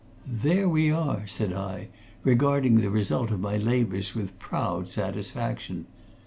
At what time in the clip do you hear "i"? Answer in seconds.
1.53-1.89